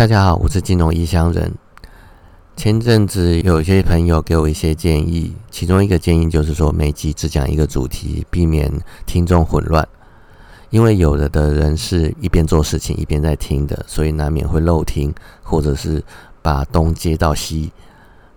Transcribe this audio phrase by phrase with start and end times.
[0.00, 1.52] 大家好，我是金融异乡人。
[2.56, 8.72] 前阵子有一些朋友给我一些建议，其中一个建议就是说，每集只讲一个主题，避免
[9.04, 9.86] 听众混乱。
[10.70, 16.02] 因为有的的人是一边做事情一边在听的，所以难免会漏听，或者是
[16.40, 17.70] 把东接到西。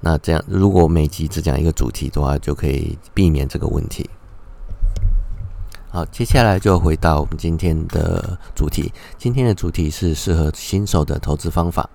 [0.02, 4.10] 那这样，如果每集只讲一个主题的话，就可以避免这个问题。
[5.96, 8.92] 好，接下来就回到我们今天的主题。
[9.16, 11.88] 今天的主题是适合新手的投资方法。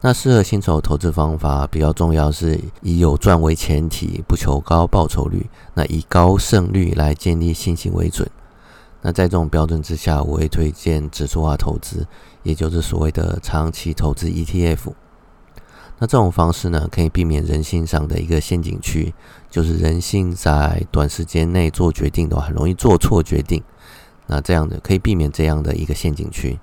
[0.00, 8.28] 那适合新手投资方法比较重要，是以有赚为前提，不求高报酬率，那以高胜率来建立信心为准。
[9.02, 12.04] 那在这种标准之下，我会推荐指数化投资，
[12.42, 14.92] 也就是所谓的长期投资 ETF。
[15.98, 19.12] 那这种方式呢，可以避免人性上的一个陷阱区，
[19.50, 23.62] 就是人性在短时间内做决定的话，很容易做错决定。
[24.26, 26.58] 那这样的可以避免这样的一个陷阱区。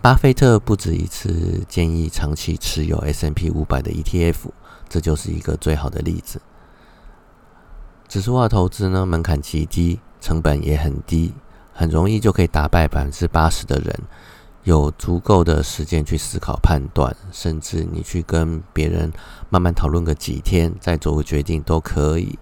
[0.00, 4.50] 巴菲特不止一次建议长期持有 S n P 五百的 ETF，
[4.88, 6.40] 这就是一个最好的例子。
[8.08, 11.32] 指数化投资呢，门槛极低，成本也很低，
[11.72, 14.00] 很容易就可以打败百分之八十的人。
[14.64, 19.12] 有足够的时间去思考、判断，甚至你去跟别人
[19.50, 22.38] 慢慢讨论个几天，再做个决定都可以。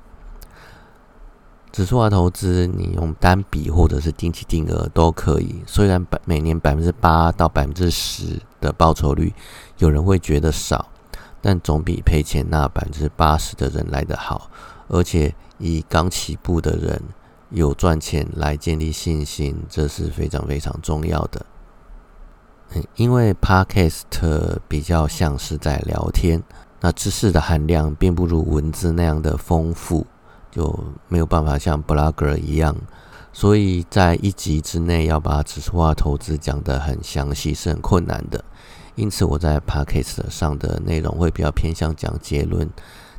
[1.73, 5.63] 指数化投资，你用单笔或者是定期定额都可以。
[5.67, 9.33] 虽然百每年百分之八到百分之十的报酬率，
[9.79, 10.91] 有人会觉得少，
[11.41, 14.51] 但总比赔钱那百分之八十的人来得好。
[14.89, 17.01] 而且以刚起步的人
[17.51, 21.47] 有赚钱来建立信心，这是非常非常重要的。
[22.95, 24.03] 因为 Podcast
[24.69, 26.43] 比较像是在聊天，
[26.81, 30.07] 那知识的含量并不如文字那样的丰富，
[30.51, 32.77] 就没有办法像 Blogger 一样，
[33.33, 38.45] 所以在一集之内要把指数化投资讲得很详细是很困难的。
[38.95, 42.69] 因此我在 Podcast 上的内容会比较偏向讲结论、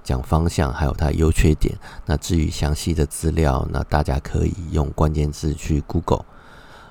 [0.04, 1.78] 讲方向，还有它优缺点。
[2.06, 6.24] 那至于详细的资料，那大家可以用关键字去 Google，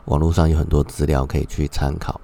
[0.07, 2.21] 网络上有很多资料可以去参考。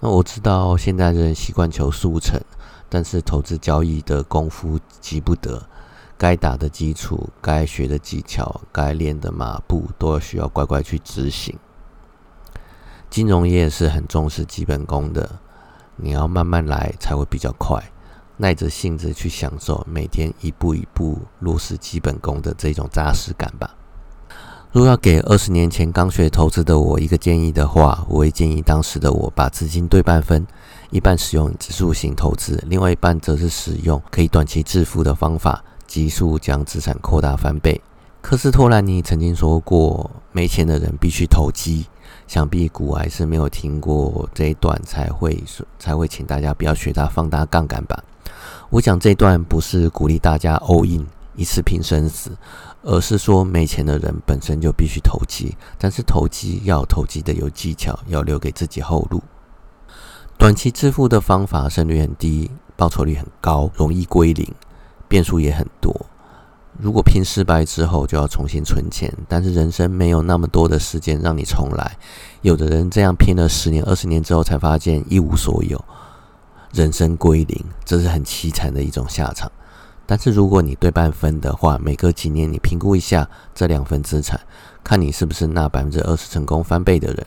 [0.00, 2.40] 那我知道现在人习惯求速成，
[2.88, 5.66] 但是投资交易的功夫急不得，
[6.18, 11.58] 该打的基础、该学的技巧、该练的马步，都要需要乖乖去执行。
[13.08, 15.38] 金融业是很重视基本功的，
[15.96, 17.82] 你要慢慢来才会比较快，
[18.36, 23.74] 耐着性子去享受每天一步一步落实基本功的这种扎实感吧。
[24.76, 30.46] 如果要给二十年前刚学投资的我一个建议的话，我会建议当时的我把资金对半分，
[30.90, 37.80] 一半使用指数型投资，另外一半则是使用可以短期致富的方法，急速将资产扩大翻倍。
[38.20, 41.86] 科斯托兰尼曾经说过：“没钱的人必须投机。”
[42.28, 45.42] 想必古还是没有听过这一段，才会
[45.78, 47.98] 才会请大家不要学他放大杠杆吧。
[48.68, 52.30] 我讲这段不是鼓励大家 all in 一次拼生死。
[52.82, 59.20] 而是说，没钱的人本身就必须投机，但是投机要投机的有技巧，要留给自己后路。
[60.38, 64.48] 短期致富的方法胜率很低，报酬率很高，容易归零，
[65.08, 65.92] 变数也很多。
[66.78, 71.96] 如果拼失败之后就要重新存钱，但是人生没有那么多的时间让你重来。
[72.42, 75.84] 有的人这样拼了十年、二十年之后，才发现一无所有，
[76.72, 79.50] 人生归零，这是很凄惨的一种下场。
[80.06, 84.40] 但是如果你对半分的话，每隔几年你评估一下这两份资产，
[84.84, 87.26] 看你是不是那百分之二十成功翻倍的人。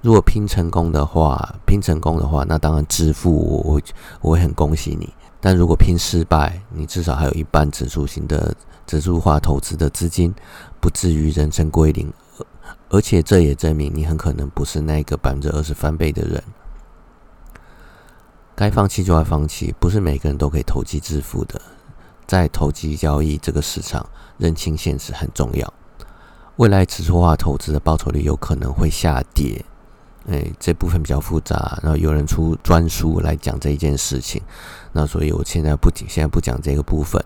[0.00, 3.84] 如果拼成功的话，拼成功的话，那当然致富，我会
[4.20, 5.12] 我会很恭喜你。
[5.40, 8.54] 但如果拼失败，你至少还有一半指数型的
[8.86, 10.32] 指数化投资的资金，
[10.80, 12.12] 不至于人生归零。
[12.88, 16.42] 而且这也证明你很可能不是那个百分之二十翻倍的人。
[18.54, 21.60] 该放弃就要放弃，不是每个人都可以投机致富的。
[22.30, 24.08] 在投机交易这个市场，
[24.38, 25.74] 认清现实很重要。
[26.58, 29.64] 未来指数化投资的报酬率有可能会下跌，
[30.28, 31.76] 哎，这部分比较复杂。
[31.82, 34.40] 然后有人出专书来讲这一件事情，
[34.92, 37.20] 那所以我现在不仅现在不讲这个部分。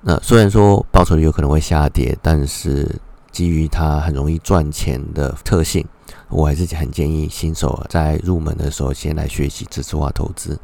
[0.00, 2.98] 那虽然说报酬率有可能会下跌，但是
[3.30, 5.86] 基于它很容易赚钱的特性，
[6.30, 10.58] 我还是很建议新手在入门的时候先来学习指数化投资。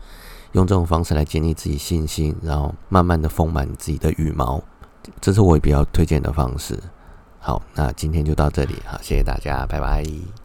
[0.54, 4.60] 用这种方式来建立自己信心，然后慢慢的丰满自己的羽毛，
[5.20, 6.78] 这是我比较推荐的方式。
[7.38, 10.43] 好，那今天就到这里，好，谢谢大家，拜拜。